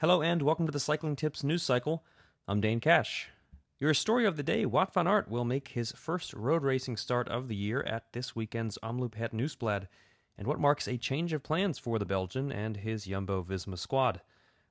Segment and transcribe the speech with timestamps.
[0.00, 2.04] Hello and welcome to the Cycling Tips news cycle.
[2.46, 3.30] I'm Dane Cash.
[3.80, 7.28] Your story of the day Wout van Aert will make his first road racing start
[7.28, 9.88] of the year at this weekend's Omloop Het Nieuwsblad,
[10.36, 14.20] and what marks a change of plans for the Belgian and his Jumbo Visma squad.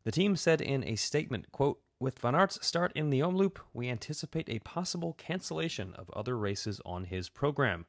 [0.05, 3.89] The team said in a statement, quote, with Van Aert's start in the Omloop, we
[3.89, 7.85] anticipate a possible cancellation of other races on his program.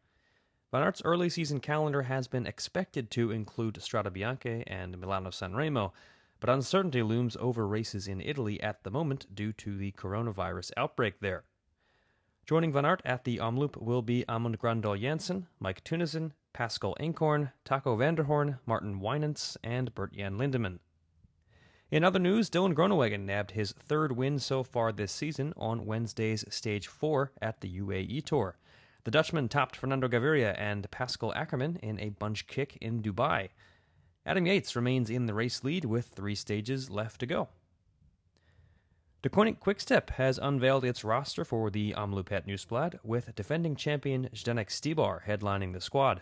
[0.73, 5.93] Van Aert's early season calendar has been expected to include Strade Bianche and Milano Sanremo,
[6.41, 11.20] but uncertainty looms over races in Italy at the moment due to the coronavirus outbreak
[11.20, 11.45] there.
[12.46, 17.52] Joining Van Aert at the Omloop will be Amund Grøndal Jansen, Mike Teunissen, Pascal Eenkhoorn,
[17.65, 20.79] Taco van der Hoorn, Martin Wynants, and Bert Jan Lindeman.
[21.91, 26.45] In other news, Dylan Groenewegen nabbed his third win so far this season on Wednesday's
[26.51, 28.57] Stage 4 at the UAE Tour.
[29.05, 33.48] The Dutchman topped Fernando Gaviria and Pascal Ackermann in a bunch kick in Dubai.
[34.29, 37.48] Adam Yates remains in the race lead with three stages left to go.
[39.23, 44.68] Deceuninck Quickstep has unveiled its roster for the Omloop Het Nieuwsblad, with defending champion Zdenek
[44.68, 46.20] Stybar headlining the squad.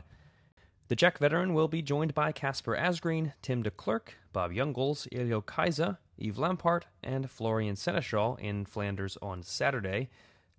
[0.86, 5.98] The Czech veteran will be joined by Casper Asgreen, Tim Declercq, Bob Jungels, Iljo Keisse,
[6.16, 10.10] Yves Lampaert, and Florian Sénéchal in Flanders on Saturday.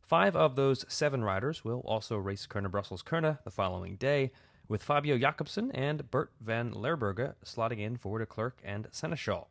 [0.01, 4.33] Five of those seven riders will also race Kuurne Brussels Kuurne the following day,
[4.67, 9.47] with Fabio Jakobsen and Bert van Lerberghe slotting in for Declercq and Sénéchal.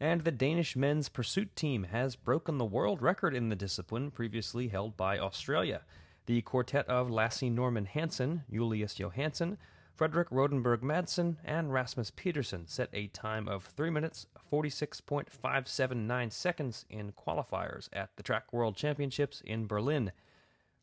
[0.00, 4.68] And the Danish men's pursuit team has broken the world record in the discipline previously
[4.68, 5.82] held by Australia.
[6.26, 9.58] The quartet of Lasse Norman Hansen, Julius Johansson,
[9.94, 17.12] Frederick Rodenberg Madsen, and Rasmus Pedersen set a time of 3 minutes 46.579 seconds in
[17.12, 20.12] qualifiers at the Track World Championships in Berlin.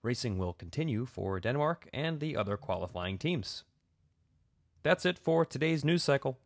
[0.01, 3.65] Racing will continue for Denmark and the other qualifying teams.
[4.81, 6.39] That's it for today's news cycle.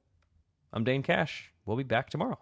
[0.72, 1.52] I'm Dane Cash.
[1.64, 2.40] We'll be back tomorrow.